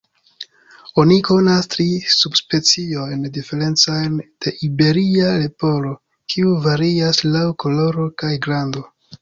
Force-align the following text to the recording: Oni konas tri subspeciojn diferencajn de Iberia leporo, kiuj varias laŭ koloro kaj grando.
Oni 1.01 1.17
konas 1.27 1.67
tri 1.73 1.85
subspeciojn 2.13 3.27
diferencajn 3.37 4.17
de 4.47 4.55
Iberia 4.69 5.29
leporo, 5.45 5.93
kiuj 6.35 6.59
varias 6.67 7.23
laŭ 7.37 7.47
koloro 7.67 8.09
kaj 8.25 8.37
grando. 8.49 8.89